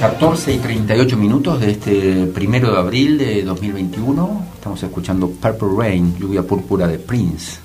[0.00, 4.46] 14 y 38 minutos de este primero de abril de 2021.
[4.54, 7.58] Estamos escuchando Purple Rain, lluvia púrpura de Prince,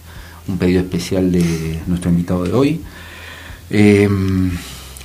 [0.50, 2.82] un pedido especial de nuestro invitado de hoy.
[3.70, 4.52] Em,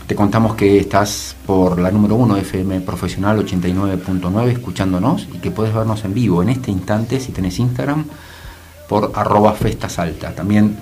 [0.06, 5.74] te contamos que estás por la número 1 FM Profesional 89.9 escuchándonos y que puedes
[5.74, 8.04] vernos en vivo en este instante si tenés Instagram
[8.86, 10.34] por arroba festasalta.
[10.34, 10.76] También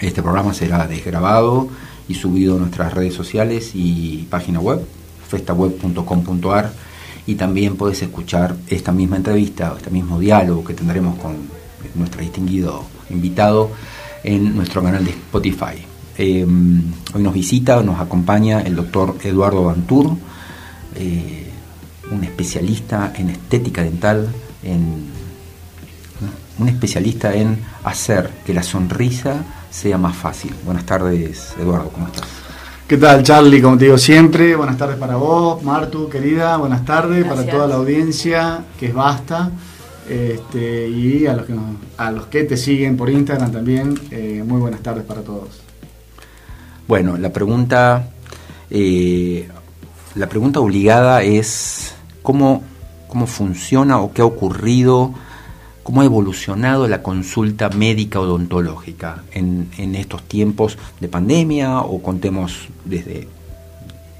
[0.00, 1.68] este programa será desgrabado
[2.08, 4.84] y subido a nuestras redes sociales y página web
[5.28, 6.72] festaweb.com.ar
[7.26, 11.36] y también puedes escuchar esta misma entrevista, este mismo diálogo que tendremos con
[11.94, 13.70] nuestro distinguido invitado
[14.24, 15.91] en nuestro canal de Spotify.
[16.24, 16.46] Eh,
[17.14, 20.16] hoy nos visita, nos acompaña el doctor Eduardo Bantur,
[20.94, 21.50] eh,
[22.12, 24.28] un especialista en estética dental,
[24.62, 25.10] en,
[26.60, 29.34] un especialista en hacer que la sonrisa
[29.68, 30.54] sea más fácil.
[30.64, 32.28] Buenas tardes, Eduardo, ¿cómo estás?
[32.86, 33.60] ¿Qué tal, Charlie?
[33.60, 37.74] Como te digo siempre, buenas tardes para vos, Martu, querida, buenas tardes para toda la
[37.74, 39.50] audiencia, que es basta,
[40.08, 41.54] este, y a los, que
[41.96, 45.71] a los que te siguen por Instagram también, eh, muy buenas tardes para todos.
[46.88, 48.08] Bueno, la pregunta,
[48.70, 49.48] eh,
[50.14, 52.62] la pregunta obligada es cómo,
[53.08, 55.14] cómo funciona o qué ha ocurrido
[55.82, 62.68] cómo ha evolucionado la consulta médica odontológica en, en estos tiempos de pandemia o contemos
[62.84, 63.28] desde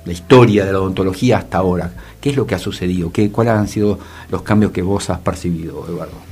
[0.04, 1.92] la historia de la odontología hasta ahora.
[2.20, 3.12] ¿Qué es lo que ha sucedido?
[3.12, 3.98] ¿Qué, ¿Cuáles han sido
[4.30, 6.31] los cambios que vos has percibido, Eduardo?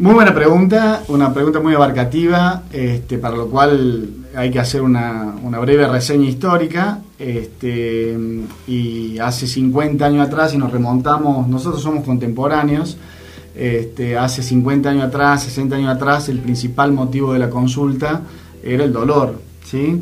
[0.00, 5.34] Muy buena pregunta, una pregunta muy abarcativa, este, para lo cual hay que hacer una,
[5.42, 7.00] una breve reseña histórica.
[7.18, 8.16] Este,
[8.66, 12.96] y hace 50 años atrás, y nos remontamos, nosotros somos contemporáneos,
[13.54, 18.22] este, hace 50 años atrás, 60 años atrás, el principal motivo de la consulta
[18.64, 20.00] era el dolor, ¿sí?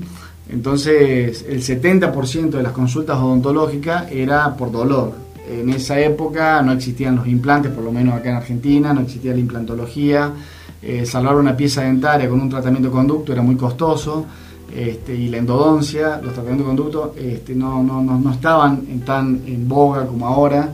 [0.49, 5.28] Entonces, el 70% de las consultas odontológicas era por dolor.
[5.51, 9.33] En esa época no existían los implantes, por lo menos acá en Argentina, no existía
[9.33, 10.33] la implantología.
[10.81, 14.27] Eh, salvar una pieza dentaria con un tratamiento de conducto era muy costoso.
[14.75, 19.43] Este, y la endodoncia, los tratamientos de conducto, este, no, no, no, no estaban tan
[19.47, 20.73] en boga como ahora.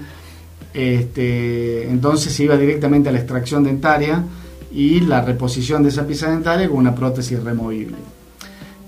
[0.72, 4.24] Este, entonces se iba directamente a la extracción dentaria
[4.72, 7.96] y la reposición de esa pieza dentaria con una prótesis removible.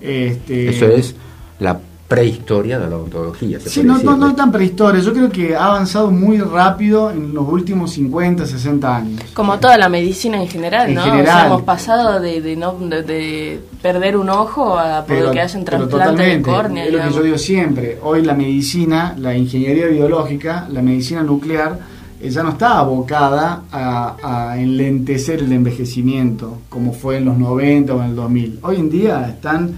[0.01, 1.15] Eso es
[1.61, 3.59] la prehistoria de la odontología.
[3.59, 7.93] sí, no, no, tan prehistoria, yo creo que ha avanzado muy rápido en los últimos
[7.93, 9.23] 50, 60 años.
[9.35, 11.05] Como toda la medicina en general, ¿no?
[11.05, 16.43] hemos pasado de, no, de, perder un ojo a poder que haya un trasplante de
[16.43, 16.85] córnea.
[16.85, 21.79] Es lo que yo digo siempre, hoy la medicina, la ingeniería biológica, la medicina nuclear,
[22.21, 27.95] eh, ya no está abocada a, a, enlentecer el envejecimiento como fue en los 90
[27.95, 28.59] o en el 2000.
[28.63, 29.75] Hoy en día están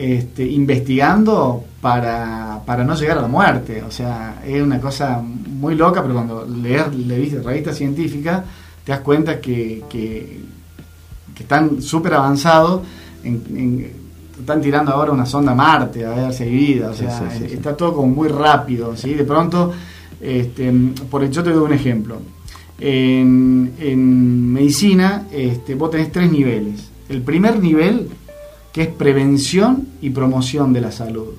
[0.00, 3.82] este, investigando para, para, no llegar a la muerte.
[3.82, 8.44] O sea, es una cosa muy loca, pero cuando lees, lees revistas científicas
[8.84, 10.40] te das cuenta que, que,
[11.36, 12.82] están súper avanzados
[14.38, 17.76] están tirando ahora una sonda a Marte a ver si hay vida, o sea, está
[17.76, 19.14] todo como muy rápido, ¿sí?
[19.14, 19.72] De pronto,
[20.20, 20.72] este,
[21.10, 22.18] por yo te doy un ejemplo.
[22.80, 26.88] En, en medicina, este, vos tenés tres niveles.
[27.08, 28.08] El primer nivel
[28.72, 31.34] que es prevención y promoción de la salud.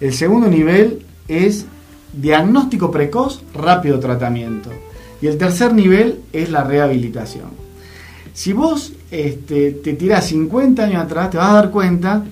[0.00, 1.66] El segundo nivel es
[2.12, 4.70] diagnóstico precoz, rápido tratamiento.
[5.20, 7.50] Y el tercer nivel es la rehabilitación.
[8.34, 12.24] Si vos este, te tirás 50 años atrás, te vas a dar cuenta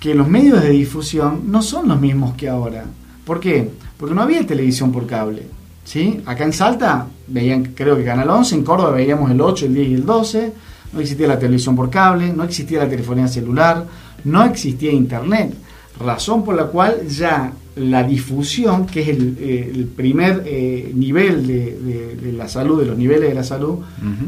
[0.00, 2.84] que los medios de difusión no son los mismos que ahora.
[3.24, 3.68] ¿Por qué?
[3.98, 5.42] Porque no había televisión por cable.
[5.84, 6.22] ¿sí?
[6.26, 9.88] Acá en Salta veían, creo que Canal 11, en Córdoba veíamos el 8, el 10
[9.88, 10.52] y el 12
[10.92, 13.84] no existía la televisión por cable, no existía la telefonía celular,
[14.24, 15.54] no existía internet,
[16.00, 22.32] razón por la cual ya la difusión, que es el, eh, primer eh, nivel de,
[22.32, 23.78] la salud, de los niveles de la salud,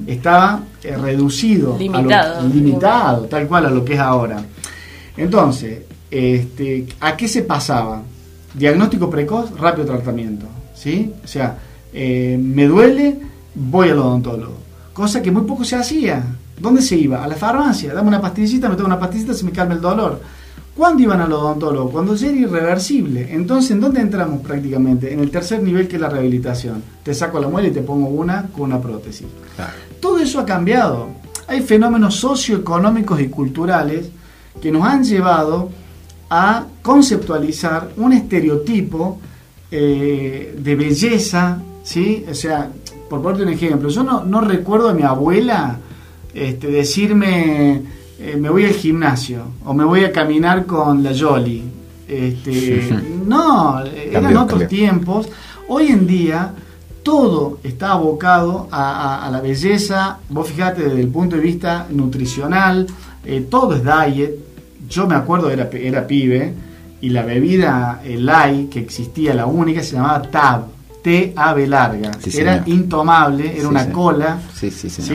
[0.07, 4.43] estaba eh, reducido, limitado, limitado, tal cual a lo que es ahora.
[5.17, 5.81] Entonces,
[6.11, 8.03] este, ¿a qué se pasaba?
[8.55, 10.47] Diagnóstico precoz, rápido tratamiento.
[10.75, 11.13] ¿sí?
[11.23, 11.59] O sea,
[11.93, 13.17] me duele,
[13.55, 14.59] voy al odontólogo.
[14.93, 16.25] Cosa que muy poco se hacía.
[16.61, 17.25] ¿Dónde se iba?
[17.25, 17.95] A la farmacia.
[17.95, 20.21] Dame una pastillita, me tomo una pastillita, se me calma el dolor.
[20.77, 21.91] ¿Cuándo iban al odontólogo?
[21.91, 23.35] Cuando ya era irreversible.
[23.35, 25.13] Entonces, ¿en dónde entramos prácticamente?
[25.13, 26.83] En el tercer nivel que es la rehabilitación.
[27.03, 29.27] Te saco la muela y te pongo una con una prótesis.
[30.01, 31.09] Todo eso ha cambiado.
[31.49, 34.11] Hay fenómenos socioeconómicos y culturales
[34.63, 35.71] que nos han llevado
[36.31, 39.19] a conceptualizar un estereotipo
[39.71, 42.25] eh, de belleza, ¿sí?
[42.31, 42.71] O sea,
[43.09, 45.79] por ponerte un ejemplo, yo no, no recuerdo a mi abuela
[46.35, 47.83] este, decirme,
[48.19, 51.63] eh, me voy al gimnasio o me voy a caminar con la Jolly.
[52.09, 52.89] Este,
[53.27, 55.29] no, eran otros tiempos.
[55.69, 56.53] Hoy en día
[57.03, 62.87] todo está abocado a, la belleza, vos fijate desde el punto de vista nutricional,
[63.25, 64.35] eh, todo es diet.
[64.89, 66.53] Yo me acuerdo, era, era pibe,
[67.01, 70.63] y la bebida el light que existía, la única, se llamaba TAB,
[71.03, 72.11] T-A-B larga.
[72.33, 74.71] era intomable, era una cola sí,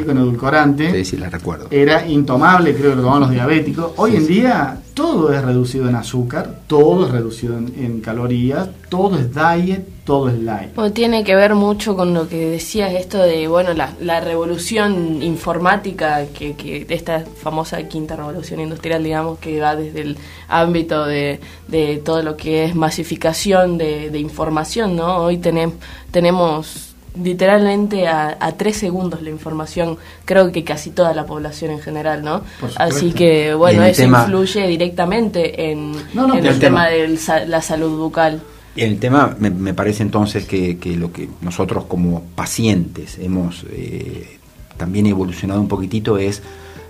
[0.06, 0.92] con edulcorante.
[0.92, 1.68] Sí, sí, la recuerdo.
[1.70, 3.92] Era intomable, creo que lo tomaban los diabéticos.
[3.98, 9.30] Hoy en día todo es reducido en azúcar, todo es reducido en, calorías, todo es
[9.34, 10.74] diet, todo es light.
[10.76, 16.28] Bueno, tiene que ver mucho con lo que decías, esto de, bueno, la, revolución informática,
[16.28, 20.18] que, que esta famosa quinta revolución industrial, digamos, que va desde el
[20.48, 25.18] ámbito de, de todo lo que es masificación de, de información, ¿no?
[25.18, 25.76] Hoy tenemos,
[26.12, 32.24] tenemos literalmente a, tres segundos la información, creo que casi toda la población en general,
[32.24, 32.44] ¿no?
[32.78, 35.96] Así que, bueno, eso influye directamente en,
[36.44, 37.18] el, tema, de
[37.48, 38.42] la salud bucal.
[38.76, 44.38] El tema, me, parece entonces que, lo que nosotros como pacientes hemos eh,
[44.78, 46.42] también evolucionado un poquitito es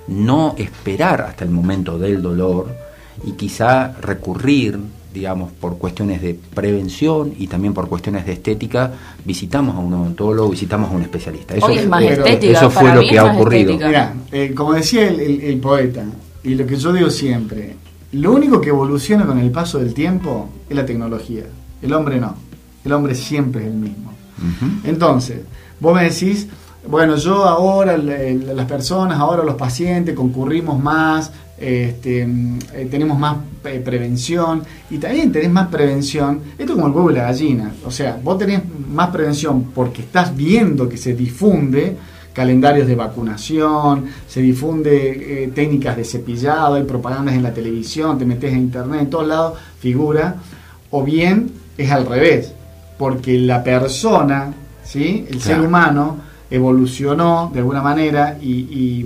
[0.08, 2.76] no esperar hasta el momento del dolor
[3.24, 4.80] y quizá recurrir
[5.16, 8.92] digamos, por cuestiones de prevención y también por cuestiones de estética,
[9.24, 11.56] visitamos a un odontólogo, visitamos a un especialista.
[11.56, 13.74] Eso, es más estética, eso fue lo que ha ocurrido.
[13.78, 16.04] Mira, eh, como decía el, poeta,
[16.44, 17.76] y lo que yo digo siempre,
[18.12, 21.46] lo único que evoluciona con el paso del tiempo es la tecnología.
[21.86, 22.36] El hombre no.
[22.84, 24.12] El hombre siempre es el mismo.
[24.84, 25.42] Entonces,
[25.80, 26.48] vos me decís,
[26.88, 33.82] bueno, yo ahora, las personas, ahora los pacientes, concurrimos más, este, eh, tenemos más eh,
[33.84, 34.64] prevención.
[34.90, 38.20] Y también tenés más prevención, esto es como el huevo y la gallina, o sea,
[38.22, 38.62] vos tenés
[38.92, 41.98] más prevención porque estás viendo que se difunde
[42.34, 48.26] calendarios de vacunación, se difunde eh, técnicas de cepillado, hay propagandas en la televisión, te
[48.26, 50.36] metes en internet, en todos lados figura,
[50.92, 52.54] o bien es al revés,
[52.98, 55.26] porque la persona, ¿sí?
[55.30, 56.18] el ser humano,
[56.50, 59.06] evolucionó de alguna manera y,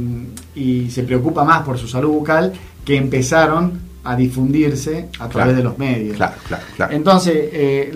[0.89, 2.51] se preocupa más por su salud bucal
[2.83, 6.17] que empezaron a difundirse a través de los medios.
[6.89, 7.93] Entonces, eh,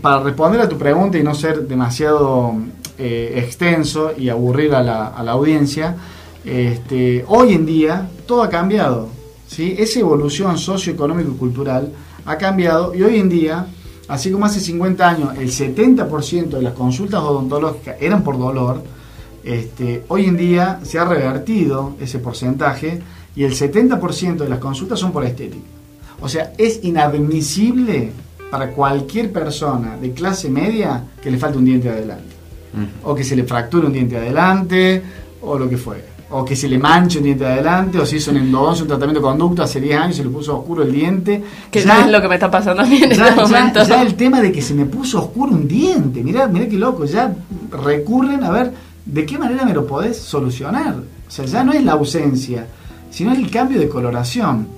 [0.00, 2.54] para responder a tu pregunta y no ser demasiado
[2.98, 5.96] eh, extenso y aburrir a la, audiencia,
[6.44, 9.08] este, hoy en día todo ha cambiado.
[9.48, 9.74] ¿sí?
[9.78, 11.92] Esa evolución socioeconómico y cultural
[12.26, 13.66] ha cambiado y hoy en día
[14.08, 18.82] Así como hace 50 años el 70% de las consultas odontológicas eran por dolor,
[19.44, 23.00] este, hoy en día se ha revertido ese porcentaje
[23.36, 25.64] y el 70% de las consultas son por estética.
[26.20, 28.10] O sea, es inadmisible
[28.50, 32.36] para cualquier persona de clase media que le falte un diente adelante.
[33.02, 35.02] O que se le fracture un diente adelante,
[35.42, 38.16] o lo que fuera o que se le manche un diente de adelante, o si
[38.16, 40.92] hizo un endodoncia, un tratamiento de conducto hace 10 años, se le puso oscuro el
[40.92, 41.42] diente.
[41.70, 43.82] Que ya, es lo que me está pasando a mí en este momento.
[43.84, 47.06] Ya, el tema de que se me puso oscuro un diente, mirá, mirá qué loco,
[47.06, 47.34] ya
[47.70, 48.72] recurren a ver
[49.04, 50.96] de qué manera me lo podés solucionar.
[50.96, 52.66] O sea, ya no es la ausencia,
[53.10, 54.68] sino el cambio de coloración.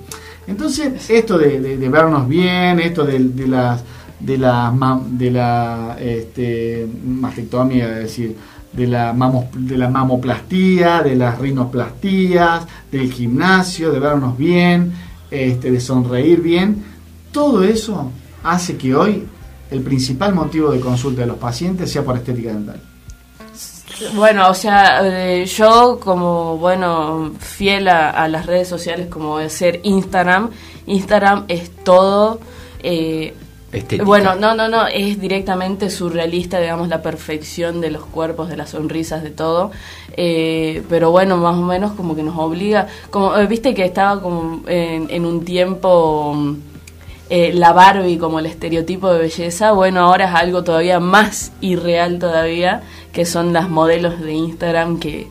[0.47, 3.83] Entonces, esto de, vernos bien, esto de, de las
[4.21, 8.35] de la, de la este, mastectomía, es decir,
[8.73, 9.13] de la,
[9.53, 14.93] de la mamoplastía, de las rinoplastías, del gimnasio, de vernos bien,
[15.29, 16.83] este, de sonreír bien.
[17.31, 18.11] Todo eso
[18.43, 19.27] hace que hoy
[19.69, 22.81] el principal motivo de consulta de los pacientes sea por estética dental.
[24.15, 29.79] Bueno, o sea, eh, yo como, bueno, fiel a, las redes sociales como de ser
[29.83, 30.49] Instagram,
[30.87, 32.39] Instagram es todo
[32.81, 33.35] eh,
[34.03, 38.71] bueno, no, no, no, es directamente surrealista, digamos, la perfección de los cuerpos, de las
[38.71, 39.71] sonrisas, de todo.
[40.17, 44.21] Eh, pero bueno, más o menos como que nos obliga, como eh, viste que estaba
[44.21, 46.35] como en, un tiempo
[47.29, 52.19] eh, la Barbie como el estereotipo de belleza, bueno, ahora es algo todavía más irreal
[52.19, 55.27] todavía, que son las modelos de Instagram que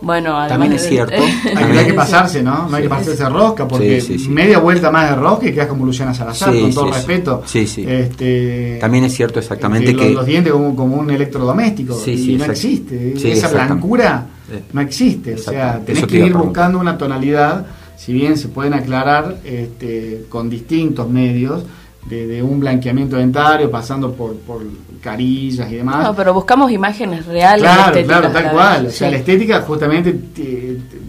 [0.00, 1.14] bueno, también es cierto.
[1.56, 2.68] hay, que pasarse, ¿no?
[2.68, 5.86] No hay que pasarse de rosca, porque media vuelta más de rosca y quedas como
[5.86, 7.42] Luciana Salazar, con todo respeto.
[7.46, 7.84] Sí, sí.
[7.86, 10.10] Este, también es cierto exactamente que.
[10.10, 12.00] Los, dientes como, como, un electrodoméstico.
[12.06, 13.14] y no existe.
[13.32, 14.26] Esa blancura
[14.72, 15.34] no existe.
[15.34, 20.50] O sea, tenés que ir buscando una tonalidad, si bien se pueden aclarar este, con
[20.50, 21.64] distintos medios
[22.08, 24.62] de, un blanqueamiento dentario, pasando por, por
[25.00, 26.04] carillas y demás.
[26.04, 27.62] No, pero buscamos imágenes reales.
[27.62, 28.86] Claro, claro, tal cual.
[28.86, 30.14] O sea, la estética justamente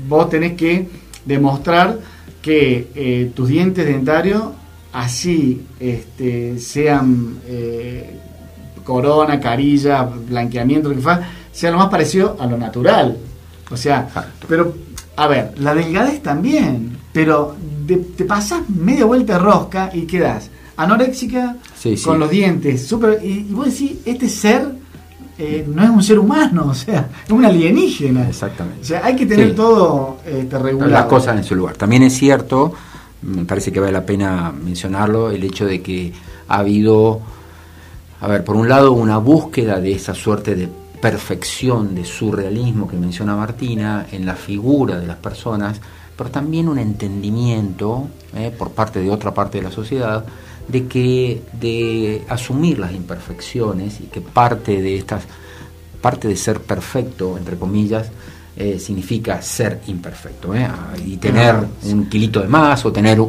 [0.07, 0.87] vos tenés que
[1.25, 1.97] demostrar
[2.41, 4.43] que eh, tus dientes dentarios
[4.93, 8.19] así este, sean eh,
[8.83, 13.17] corona, carilla, blanqueamiento, lo que fuera, sea lo más parecido a lo natural.
[13.69, 14.07] O sea,
[14.47, 14.73] pero,
[15.17, 21.57] a ver, la delgadez también, pero te pasas media vuelta de rosca y quedas anoréxica
[22.03, 24.77] con los dientes, super, y, y vos decís, este ser
[25.39, 28.27] eh, no es un ser humano, o sea, es un alienígena.
[28.27, 28.81] Exactamente.
[28.81, 30.91] O sea, hay que tener todo este, regulado.
[30.91, 31.75] Las cosas en su lugar.
[31.75, 32.73] También es cierto,
[33.21, 36.13] me parece que vale la pena mencionarlo, el hecho de que
[36.47, 37.21] ha habido,
[38.21, 40.69] a ver, por un lado, una búsqueda de esa suerte de
[41.01, 45.79] perfección, de surrealismo que menciona Martina en la figura de las personas,
[46.15, 50.25] pero también un entendimiento eh, por parte de otra parte de la sociedad
[50.67, 55.23] de que de asumir las imperfecciones y que parte de estas
[56.01, 58.09] parte de ser perfecto entre comillas
[58.55, 60.67] eh, significa ser imperfecto ¿eh?
[61.05, 63.19] y tener un kilito de más o tener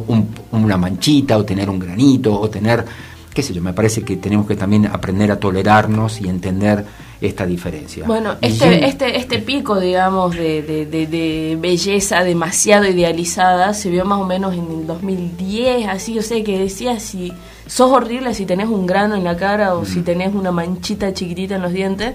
[0.51, 2.85] una manchita o tener un granito o tener
[3.33, 6.83] qué sé yo me parece que tenemos que también aprender a tolerarnos y entender
[7.21, 8.05] esta diferencia.
[8.05, 14.25] Bueno, este, este, este pico, digamos, de, de, belleza demasiado idealizada se vio más o
[14.25, 17.33] menos en el 2010, así, o sea, que decía si
[17.67, 21.55] sos horrible si tenés un grano en la cara o si tenés una manchita chiquitita
[21.55, 22.13] en los dientes.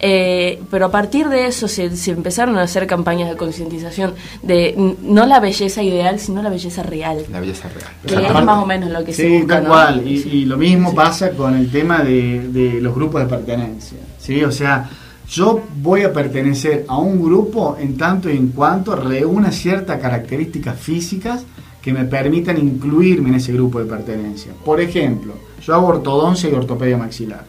[0.00, 5.24] Eh, pero a partir de eso se, empezaron a hacer campañas de concientización de no
[5.24, 7.24] la belleza ideal, sino la belleza real.
[7.30, 7.90] La belleza real.
[8.06, 9.62] Que es más o menos lo que se busca.
[9.62, 13.98] Tal Y, lo mismo pasa con el tema de, de los grupos de pertenencia.
[14.24, 14.42] ¿Sí?
[14.42, 14.88] O sea,
[15.28, 20.78] yo voy a pertenecer a un grupo en tanto y en cuanto reúna ciertas características
[20.78, 21.44] físicas
[21.82, 24.52] que me permitan incluirme en ese grupo de pertenencia.
[24.64, 27.44] Por ejemplo, yo hago ortodoncia y ortopedia maxilar.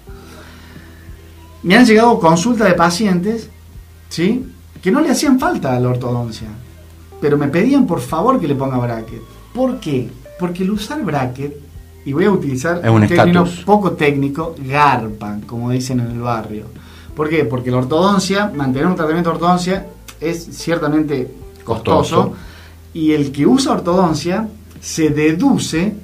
[1.63, 3.49] Me han llegado consultas de pacientes,
[4.09, 4.45] ¿sí?
[4.81, 6.47] Que no le hacían falta la ortodoncia,
[7.21, 9.21] pero me pedían por favor que le ponga bracket.
[9.53, 10.09] ¿Por qué?
[10.37, 11.64] Porque el usar bracket
[12.05, 16.65] y voy a utilizar un, término poco técnico, garpa, como dicen en el barrio.
[17.15, 17.45] ¿Por qué?
[17.45, 19.87] Porque la ortodoncia, mantener un tratamiento de ortodoncia
[20.21, 21.33] es ciertamente
[21.63, 22.33] costoso,
[22.93, 24.47] y el que usa ortodoncia
[24.79, 25.95] se deduce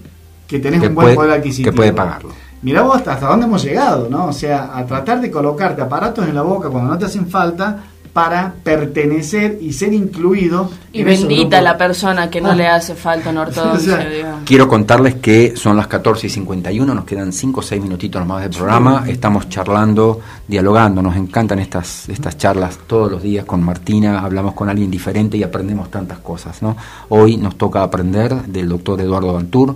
[0.47, 1.71] que tenés un buen poder adquisitivo.
[1.71, 2.31] Que puede pagarlo.
[2.63, 4.27] Mirá vos hasta, hasta dónde hemos llegado, ¿no?
[4.27, 7.83] O sea, a tratar de colocarte aparatos en la boca cuando no te hacen falta
[8.13, 10.69] para pertenecer y ser incluido.
[10.91, 12.55] Y bendita la persona que no ah.
[12.55, 14.39] le hace falta en ortodoncia.
[14.45, 18.41] quiero contarles que son las 14 y 51, nos quedan 5 o 6 minutitos más
[18.41, 19.05] del programa.
[19.07, 24.67] Estamos charlando, dialogando, nos encantan estas, estas charlas todos los días con Martina, hablamos con
[24.69, 26.61] alguien diferente y aprendemos tantas cosas.
[26.61, 26.75] ¿no?
[27.09, 29.75] Hoy nos toca aprender del doctor Eduardo Bantur.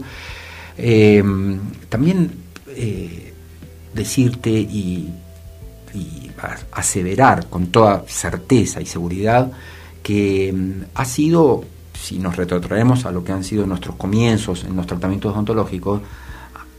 [0.77, 1.23] Eh,
[1.87, 2.31] también
[2.67, 3.33] eh,
[3.93, 5.09] decirte y
[5.95, 6.24] y
[6.71, 9.51] aseverar con toda certeza y seguridad
[10.03, 14.75] que mm, ha sido, si nos retrotraemos a lo que han sido nuestros comienzos en
[14.75, 16.01] los tratamientos odontológicos,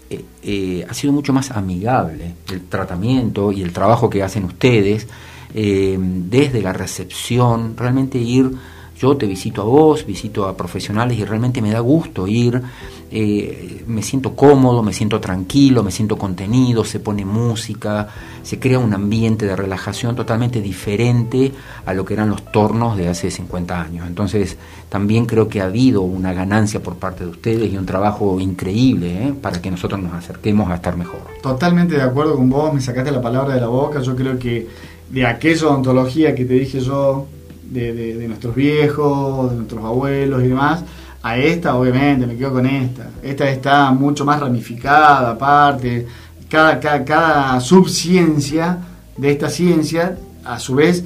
[0.09, 5.09] eh, eh, ha sido mucho más amigable el tratamiento y el trabajo que hacen ustedes
[5.53, 8.53] eh, desde la recepción, realmente ir,
[9.01, 12.63] yo te visito a vos, visito a profesionales y realmente me da gusto ir
[13.11, 18.09] eh, me siento cómodo, me siento tranquilo, me siento contenido, se pone música,
[18.43, 21.53] se crea un ambiente de relajación totalmente diferente
[21.85, 24.07] a lo que eran los tornos de hace 50 años.
[24.09, 24.57] Entonces,
[24.89, 29.29] también creo que ha habido una ganancia por parte de ustedes y un trabajo increíble
[29.29, 29.35] ¿eh?
[29.41, 31.21] para que nosotros nos acerquemos a estar mejor.
[31.43, 34.67] Totalmente de acuerdo con vos, me sacaste la palabra de la boca, yo creo que
[35.11, 37.29] de aquella ontología que te dije yo,
[37.71, 40.85] de nuestros viejos, de nuestros abuelos y demás,
[41.27, 43.11] a esta, obviamente, me quedo con esta.
[43.21, 46.07] Esta está mucho más ramificada, aparte.
[46.49, 48.79] Cada, cada, subciencia
[49.17, 51.05] de esta ciencia, a su vez,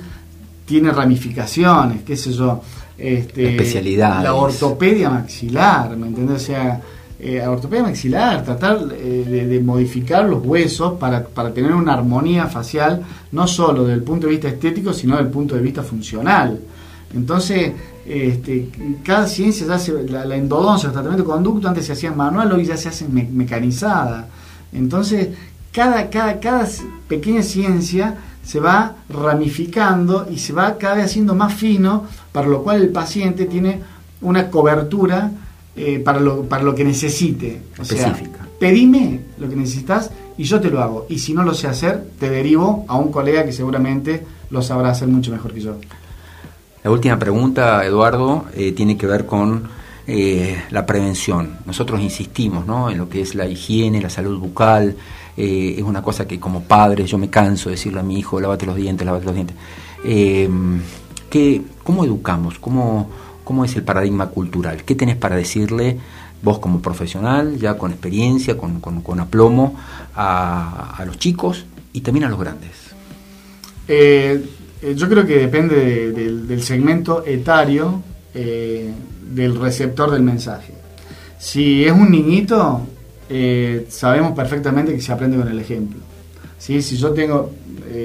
[0.67, 2.61] tiene ramificaciones, qué sé yo.
[2.99, 4.25] Este, Especialidades.
[4.25, 6.43] La ortopedia maxilar, ¿me entiendes?
[6.43, 6.83] O sea,
[7.19, 12.47] eh, la ortopedia maxilar, tratar eh, de, modificar los huesos para, para tener una armonía
[12.47, 15.83] facial, no solo desde el punto de vista estético, sino desde el punto de vista
[15.83, 16.61] funcional.
[17.15, 17.73] Entonces,
[18.07, 18.69] este,
[19.05, 22.65] cada ciencia ya hace, la, endodoncia, el tratamiento de conducto antes se hacía manual, hoy
[22.65, 24.29] ya se hace mecanizada.
[24.73, 25.29] Entonces,
[25.73, 26.67] cada, cada, cada
[27.09, 32.63] pequeña ciencia se va ramificando y se va cada vez haciendo más fino, para lo
[32.63, 33.81] cual el paciente tiene
[34.23, 35.31] una cobertura
[35.77, 37.63] eh, para, lo, para lo que necesite.
[37.81, 38.47] Específica.
[38.59, 41.07] pedime lo que necesitas y yo te lo hago.
[41.09, 44.91] Y si no lo sé hacer, te derivo a un colega que seguramente lo sabrá
[44.91, 45.77] hacer mucho mejor que yo.
[46.83, 49.69] La última pregunta, Eduardo, eh, tiene que ver con
[50.07, 51.59] eh, la prevención.
[51.67, 52.91] Nosotros insistimos ¿no?
[52.91, 54.97] en lo que es la higiene, la salud bucal.
[55.37, 58.41] Eh, es una cosa que como padre yo me canso de decirle a mi hijo,
[58.41, 59.57] lávate los dientes, lávate los dientes.
[61.29, 62.59] ¿qué, ¿Cómo educamos?
[62.59, 63.11] ¿Cómo,
[63.45, 64.83] ¿Cómo es el paradigma cultural?
[64.83, 65.99] ¿Qué tenés para decirle
[66.43, 69.77] vos como profesional, ya con experiencia, con, con, aplomo,
[70.17, 72.71] a, los chicos y también a los grandes?
[74.83, 78.03] Eh, yo creo que depende del segmento etario
[78.35, 78.91] eh,
[79.33, 80.73] del receptor del mensaje.
[81.39, 82.83] Si es un niñito,
[83.89, 86.01] sabemos perfectamente que se aprende con el ejemplo.
[86.59, 86.83] ¿sí?
[86.83, 87.53] Si yo tengo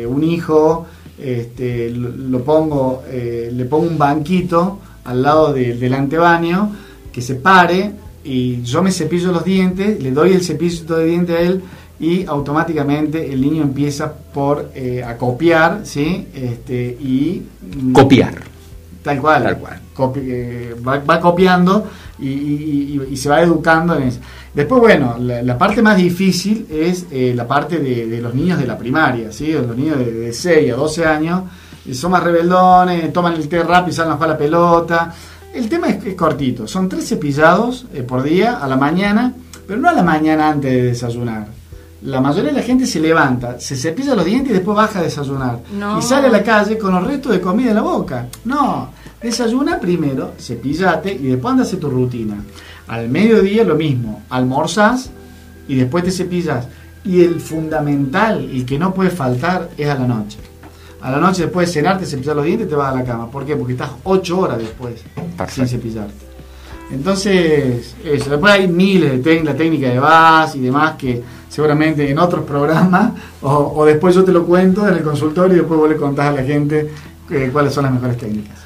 [0.08, 0.86] un hijo,
[1.20, 6.72] este, lo, pongo, le pongo un banquito al lado del antebaño,
[7.12, 7.92] que se pare
[8.26, 11.62] y yo me cepillo los dientes, le doy el cepillo de dientes a él
[12.00, 16.28] y automáticamente el niño empieza por eh, a copiar, ¿sí?
[16.34, 17.44] Este, y
[17.82, 18.36] mm, copiar.
[19.04, 19.44] Tal cual.
[19.44, 19.82] Tal cual.
[20.18, 21.88] Eh, va, copiando
[22.20, 24.20] y, se va educando en eso.
[24.54, 28.78] Después, bueno, la, parte más difícil es eh, la parte de, los niños de la
[28.78, 29.54] primaria, ¿sí?
[29.54, 31.44] Los niños de, de 6 a 12 años
[31.94, 35.14] son más rebeldones, toman el té rápido y salen a jugar la pelota
[35.56, 39.34] el tema es, es cortito, son tres cepillados eh, por día a la mañana,
[39.66, 41.48] pero no a la mañana antes de desayunar.
[42.02, 45.04] La mayoría de la gente se levanta, se cepilla los dientes y después baja a
[45.04, 45.60] desayunar.
[45.98, 48.28] Y sale a la calle con los restos de comida en la boca.
[48.44, 48.90] No,
[49.22, 52.36] desayuna primero, cepillate y después andas a tu rutina.
[52.88, 55.10] Al mediodía lo mismo, almorzas
[55.68, 56.68] y después te cepillas.
[57.04, 60.40] Y el fundamental, el que no puede faltar, es a la noche
[61.06, 63.30] a la noche después de cenarte, cepillar los dientes y te vas a la cama.
[63.30, 63.56] ¿Por qué?
[63.56, 64.96] Porque estás ocho horas después
[65.50, 66.16] sin cepillarte.
[66.92, 68.30] Entonces, eso.
[68.32, 71.22] Después hay miles de técnicas, la técnica de VAS y demás que
[71.56, 75.80] seguramente en otros programas, o, después yo te lo cuento en el consultorio y después
[75.80, 76.92] vos le contás a la gente
[77.30, 78.58] eh, cuáles son las mejores técnicas.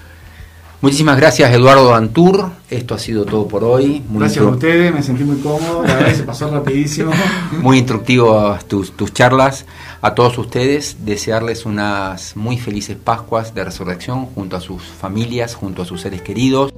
[0.82, 4.02] Muchísimas gracias Eduardo Antur, esto ha sido todo por hoy.
[4.10, 7.12] gracias a ustedes, me sentí muy cómodo, la verdad se pasó rapidísimo.
[7.62, 9.66] Muy instructivo tus, tus charlas.
[10.02, 15.82] A todos ustedes desearles unas muy felices Pascuas de Resurrección junto a sus familias, junto
[15.82, 16.72] a sus seres queridos.